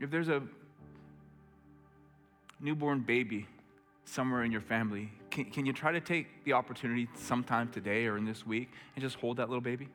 [0.00, 0.42] If there's a
[2.60, 3.46] newborn baby
[4.04, 5.10] somewhere in your family,
[5.44, 9.02] can, can you try to take the opportunity sometime today or in this week and
[9.02, 9.88] just hold that little baby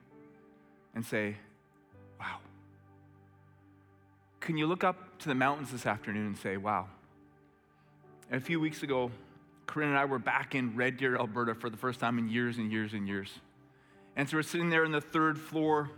[0.95, 1.35] and say,
[2.17, 2.37] wow?
[4.39, 6.87] Can you look up to the mountains this afternoon and say, wow?
[8.31, 9.11] A few weeks ago,
[9.65, 12.57] Corinne and I were back in Red Deer, Alberta for the first time in years
[12.57, 13.29] and years and years.
[14.15, 15.89] And so we're sitting there in the third floor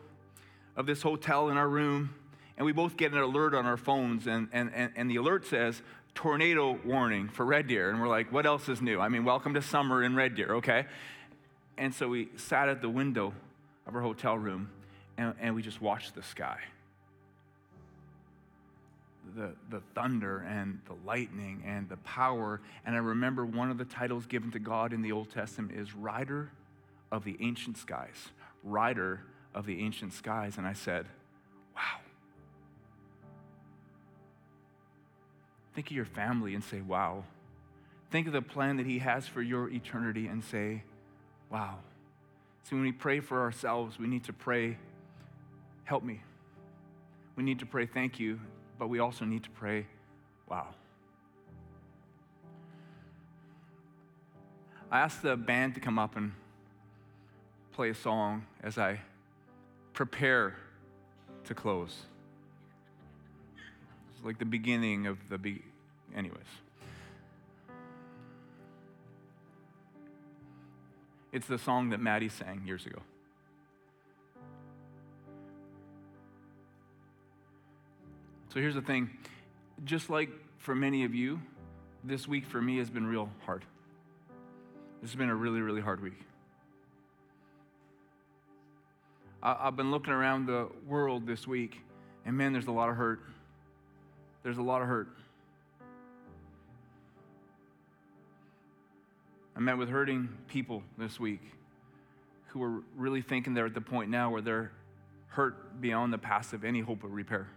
[0.75, 2.15] of this hotel in our room,
[2.57, 5.45] and we both get an alert on our phones, and, and, and, and the alert
[5.45, 5.83] says,
[6.15, 7.91] tornado warning for Red Deer.
[7.91, 8.99] And we're like, what else is new?
[8.99, 10.85] I mean, welcome to summer in Red Deer, okay?
[11.77, 13.33] And so we sat at the window
[13.85, 14.69] of our hotel room
[15.17, 16.57] and, and we just watched the sky.
[19.35, 22.61] The, the thunder and the lightning and the power.
[22.85, 25.93] And I remember one of the titles given to God in the Old Testament is
[25.93, 26.49] Rider
[27.11, 28.29] of the Ancient Skies.
[28.63, 29.21] Rider
[29.53, 30.57] of the Ancient Skies.
[30.57, 31.05] And I said,
[31.75, 32.04] wow.
[35.75, 37.25] Think of your family and say, wow.
[38.09, 40.83] Think of the plan that He has for your eternity and say,
[41.49, 41.79] wow.
[42.63, 44.77] See, when we pray for ourselves, we need to pray,
[45.83, 46.21] help me.
[47.35, 48.39] We need to pray, thank you,
[48.79, 49.85] but we also need to pray,
[50.49, 50.67] wow.
[54.89, 56.31] I asked the band to come up and
[57.73, 59.01] play a song as I
[59.91, 60.55] prepare
[61.43, 62.05] to close
[64.25, 65.61] like the beginning of the be
[66.15, 66.41] anyways.
[71.31, 72.99] It's the song that Maddie sang years ago.
[78.51, 79.11] So here's the thing
[79.83, 81.39] just like for many of you,
[82.03, 83.63] this week for me has been real hard.
[85.01, 86.19] This has been a really, really hard week.
[89.43, 91.79] I've been looking around the world this week,
[92.25, 93.19] and man, there's a lot of hurt
[94.45, 95.07] there's a lot of hurt.
[99.55, 101.41] I met with hurting people this week
[102.49, 104.71] who are really thinking they're at the point now where they're
[105.29, 107.47] hurt beyond the past of any hope of repair.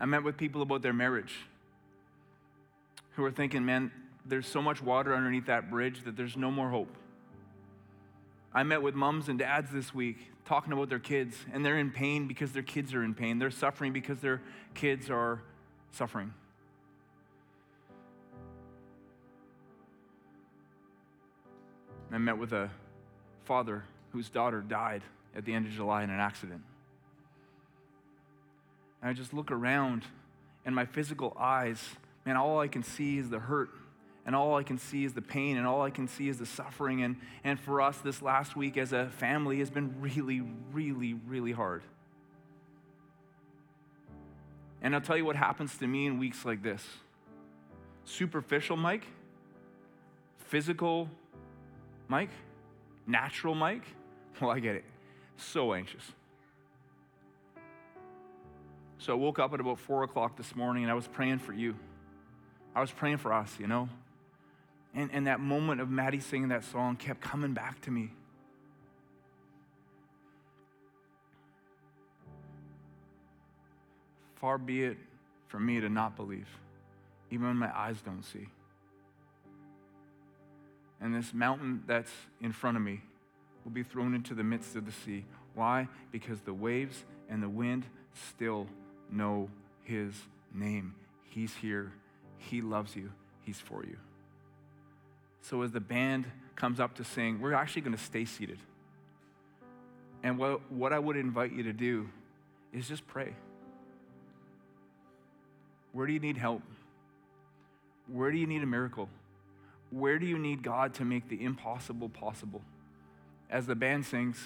[0.00, 1.34] I met with people about their marriage
[3.16, 3.92] who are thinking, man,
[4.24, 6.96] there's so much water underneath that bridge that there's no more hope.
[8.54, 11.90] I met with moms and dads this week talking about their kids, and they're in
[11.90, 13.38] pain because their kids are in pain.
[13.38, 14.42] They're suffering because their
[14.74, 15.40] kids are
[15.92, 16.34] suffering.
[22.12, 22.70] I met with a
[23.44, 25.02] father whose daughter died
[25.34, 26.62] at the end of July in an accident.
[29.02, 30.04] And I just look around,
[30.64, 31.82] and my physical eyes,
[32.24, 33.70] man, all I can see is the hurt
[34.26, 36.46] and all I can see is the pain, and all I can see is the
[36.46, 37.02] suffering.
[37.02, 41.52] And, and for us, this last week as a family has been really, really, really
[41.52, 41.82] hard.
[44.80, 46.84] And I'll tell you what happens to me in weeks like this
[48.04, 49.06] superficial Mike,
[50.36, 51.08] physical
[52.08, 52.30] Mike,
[53.06, 53.84] natural Mike,
[54.40, 54.84] well, I get it.
[55.36, 56.04] So anxious.
[58.98, 61.52] So I woke up at about four o'clock this morning and I was praying for
[61.52, 61.74] you.
[62.74, 63.88] I was praying for us, you know?
[64.94, 68.10] And, and that moment of Maddie singing that song kept coming back to me.
[74.36, 74.98] Far be it
[75.48, 76.48] from me to not believe,
[77.30, 78.48] even when my eyes don't see.
[81.00, 83.00] And this mountain that's in front of me
[83.64, 85.24] will be thrown into the midst of the sea.
[85.54, 85.88] Why?
[86.12, 88.66] Because the waves and the wind still
[89.10, 89.48] know
[89.82, 90.14] his
[90.52, 90.94] name.
[91.28, 91.92] He's here.
[92.38, 93.10] He loves you.
[93.42, 93.96] He's for you.
[95.44, 96.24] So as the band
[96.56, 98.58] comes up to sing, we're actually going to stay seated.
[100.22, 102.08] And what, what I would invite you to do
[102.72, 103.34] is just pray.
[105.92, 106.62] Where do you need help?
[108.10, 109.10] Where do you need a miracle?
[109.90, 112.62] Where do you need God to make the impossible possible?
[113.50, 114.38] As the band sings,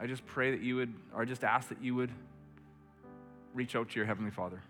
[0.00, 2.10] I just pray that you would, or just ask that you would
[3.54, 4.62] reach out to your Heavenly Father.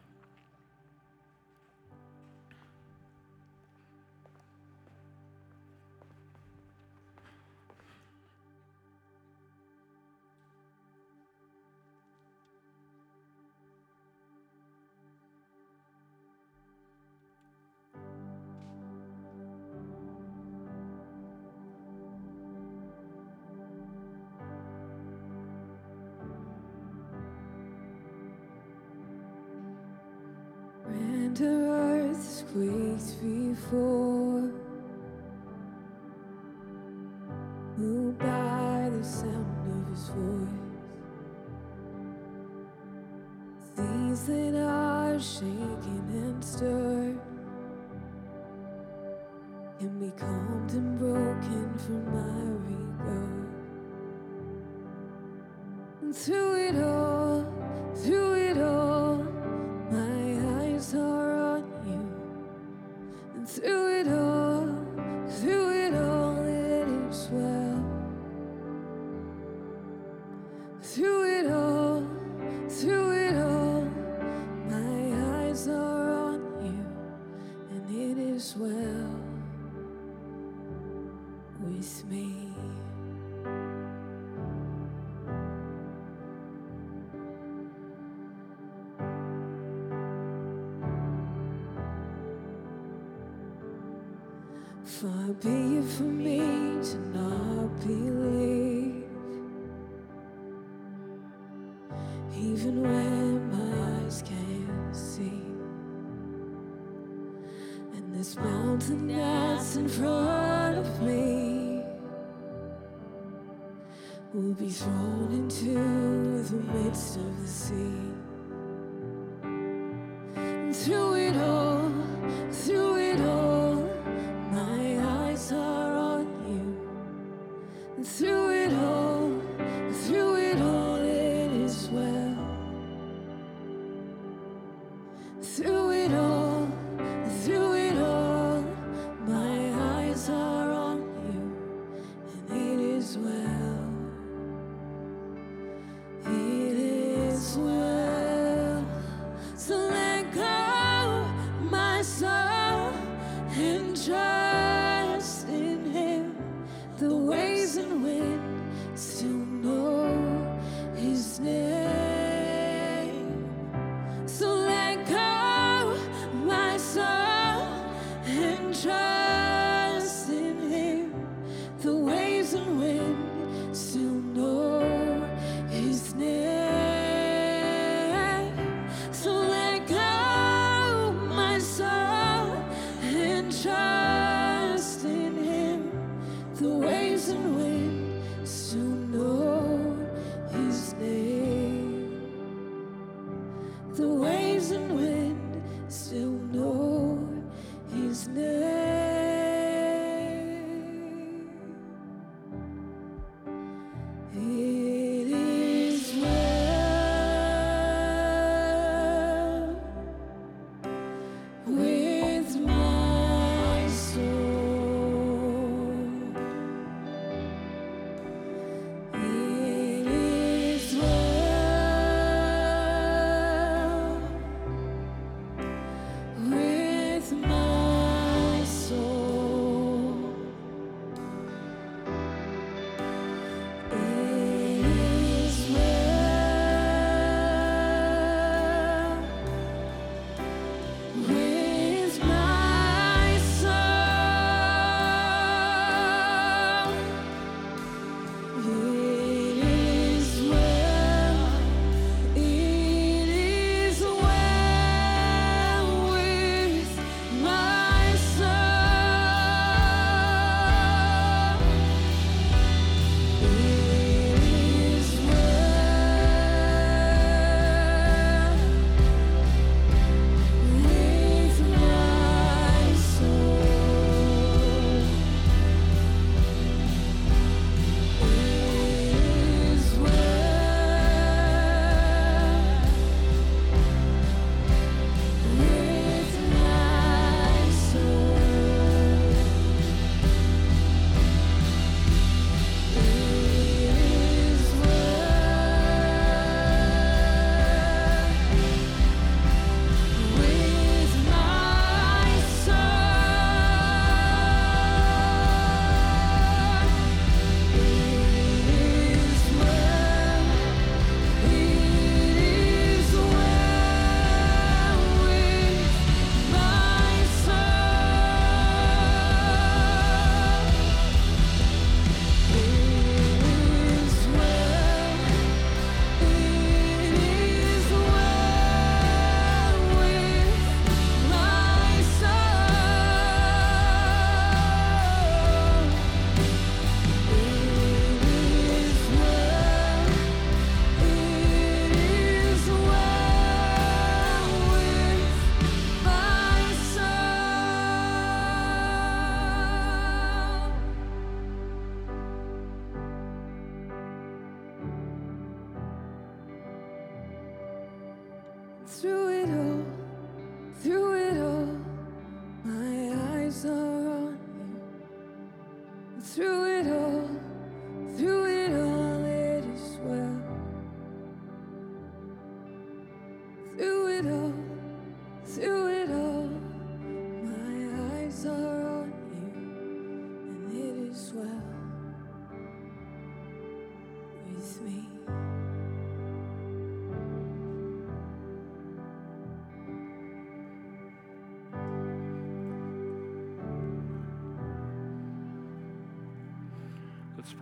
[49.82, 53.48] Can be calmed and broken from my regard.
[56.02, 57.44] And through it all,
[57.96, 58.31] through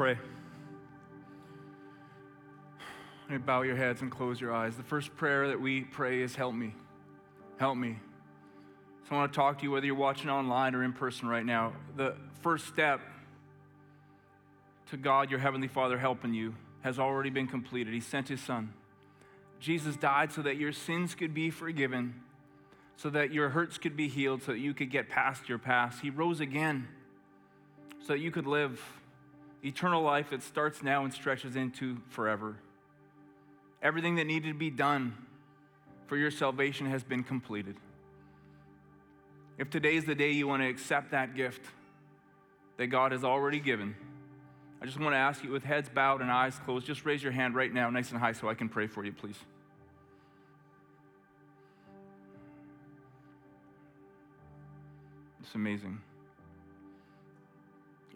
[0.00, 0.16] pray.
[3.28, 4.74] Me bow your heads and close your eyes.
[4.74, 6.74] The first prayer that we pray is help me.
[7.58, 7.98] Help me.
[9.02, 11.44] So I want to talk to you whether you're watching online or in person right
[11.44, 11.74] now.
[11.98, 13.02] The first step
[14.88, 17.92] to God, your Heavenly Father, helping you has already been completed.
[17.92, 18.72] He sent His Son.
[19.58, 22.14] Jesus died so that your sins could be forgiven,
[22.96, 26.00] so that your hurts could be healed, so that you could get past your past.
[26.00, 26.88] He rose again
[28.00, 28.80] so that you could live
[29.64, 32.56] eternal life that starts now and stretches into forever.
[33.82, 35.14] Everything that needed to be done
[36.06, 37.76] for your salvation has been completed.
[39.58, 41.64] If today is the day you want to accept that gift
[42.78, 43.94] that God has already given,
[44.82, 47.32] I just want to ask you with heads bowed and eyes closed, just raise your
[47.32, 49.36] hand right now, nice and high, so I can pray for you, please.
[55.42, 56.00] It's amazing.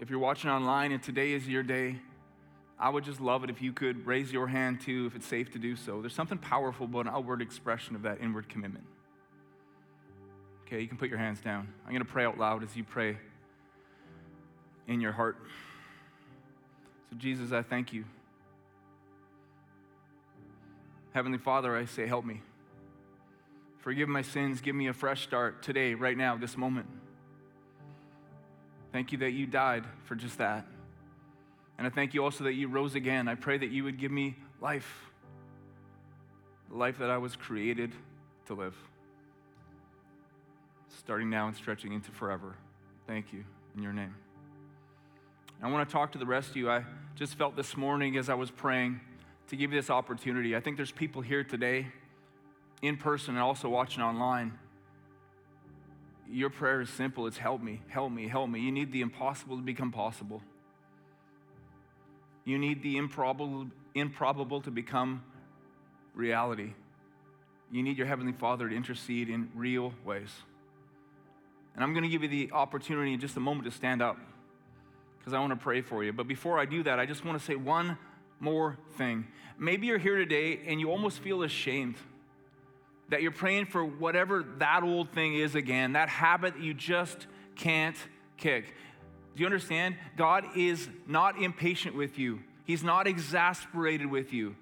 [0.00, 1.96] If you're watching online and today is your day,
[2.78, 5.52] I would just love it if you could raise your hand too, if it's safe
[5.52, 6.00] to do so.
[6.00, 8.84] There's something powerful about an outward expression of that inward commitment.
[10.66, 11.68] Okay, you can put your hands down.
[11.84, 13.16] I'm going to pray out loud as you pray
[14.88, 15.36] in your heart.
[17.10, 18.04] So, Jesus, I thank you.
[21.12, 22.42] Heavenly Father, I say, help me.
[23.78, 24.60] Forgive my sins.
[24.60, 26.86] Give me a fresh start today, right now, this moment.
[28.94, 30.64] Thank you that you died for just that.
[31.78, 33.26] And I thank you also that you rose again.
[33.26, 35.10] I pray that you would give me life,
[36.70, 37.90] the life that I was created
[38.46, 38.76] to live,
[40.96, 42.54] starting now and stretching into forever.
[43.08, 43.42] Thank you
[43.76, 44.14] in your name.
[45.60, 46.70] I want to talk to the rest of you.
[46.70, 46.84] I
[47.16, 49.00] just felt this morning as I was praying
[49.48, 50.54] to give you this opportunity.
[50.54, 51.88] I think there's people here today
[52.80, 54.56] in person and also watching online
[56.34, 58.60] your prayer is simple it's help me, help me, help me.
[58.60, 60.42] You need the impossible to become possible.
[62.44, 65.22] You need the improbable, improbable to become
[66.12, 66.72] reality.
[67.70, 70.30] You need your Heavenly Father to intercede in real ways.
[71.74, 74.18] And I'm going to give you the opportunity in just a moment to stand up
[75.18, 76.12] because I want to pray for you.
[76.12, 77.96] But before I do that, I just want to say one
[78.40, 79.26] more thing.
[79.56, 81.94] Maybe you're here today and you almost feel ashamed
[83.08, 87.26] that you're praying for whatever that old thing is again, that habit that you just
[87.56, 87.96] can't
[88.36, 88.74] kick.
[89.34, 89.96] Do you understand?
[90.16, 94.56] God is not impatient with you, He's not exasperated with you.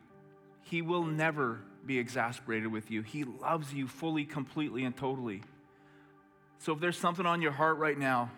[0.62, 3.02] He will never be exasperated with you.
[3.02, 5.42] He loves you fully, completely, and totally.
[6.58, 8.30] So if there's something on your heart right now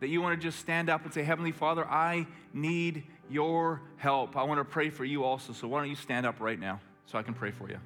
[0.00, 4.36] that you want to just stand up and say, Heavenly Father, I need your help.
[4.36, 5.52] I want to pray for you also.
[5.52, 7.78] So why don't you stand up right now so I can pray for you?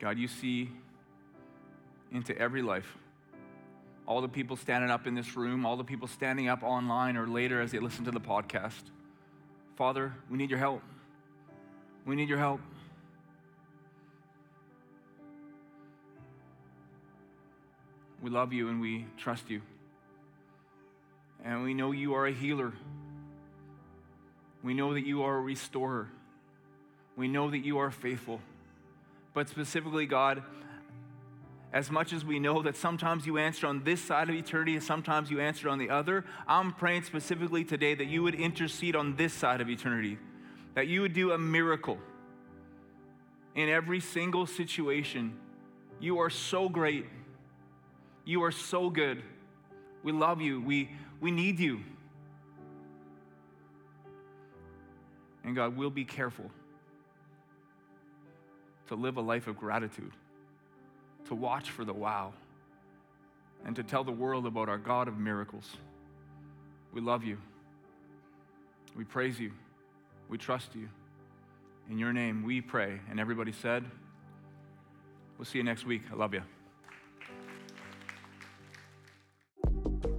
[0.00, 0.70] God, you see
[2.10, 2.96] into every life.
[4.06, 7.28] All the people standing up in this room, all the people standing up online or
[7.28, 8.82] later as they listen to the podcast.
[9.76, 10.82] Father, we need your help.
[12.06, 12.60] We need your help.
[18.22, 19.60] We love you and we trust you.
[21.44, 22.72] And we know you are a healer.
[24.62, 26.08] We know that you are a restorer.
[27.16, 28.40] We know that you are faithful.
[29.32, 30.42] But specifically, God,
[31.72, 34.82] as much as we know that sometimes you answer on this side of eternity and
[34.82, 39.14] sometimes you answer on the other, I'm praying specifically today that you would intercede on
[39.16, 40.18] this side of eternity,
[40.74, 41.98] that you would do a miracle
[43.54, 45.38] in every single situation.
[46.00, 47.06] You are so great.
[48.24, 49.22] You are so good.
[50.02, 50.60] We love you.
[50.60, 51.80] We, we need you.
[55.44, 56.50] And God, we'll be careful
[58.90, 60.10] to live a life of gratitude,
[61.28, 62.32] to watch for the wow,
[63.64, 65.76] and to tell the world about our God of miracles.
[66.92, 67.38] We love you.
[68.96, 69.52] We praise you.
[70.28, 70.88] We trust you.
[71.88, 72.98] In your name we pray.
[73.08, 73.84] And everybody said,
[75.38, 76.02] We'll see you next week.
[76.12, 76.42] I love you.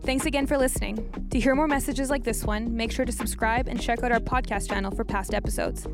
[0.03, 1.27] Thanks again for listening.
[1.29, 4.19] To hear more messages like this one, make sure to subscribe and check out our
[4.19, 5.85] podcast channel for past episodes.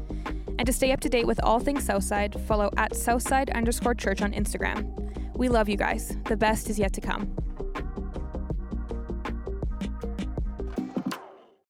[0.60, 4.22] And to stay up to date with all things Southside, follow at Southside underscore church
[4.22, 4.86] on Instagram.
[5.36, 6.18] We love you guys.
[6.26, 7.36] The best is yet to come.